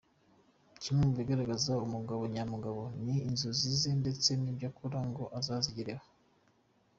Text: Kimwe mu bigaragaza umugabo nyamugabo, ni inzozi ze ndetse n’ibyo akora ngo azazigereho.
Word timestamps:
Kimwe 0.81 1.03
mu 1.07 1.13
bigaragaza 1.19 1.71
umugabo 1.85 2.21
nyamugabo, 2.33 2.81
ni 3.03 3.15
inzozi 3.27 3.67
ze 3.81 3.91
ndetse 4.01 4.29
n’ibyo 4.41 4.65
akora 4.71 4.99
ngo 5.09 5.23
azazigereho. 5.39 6.05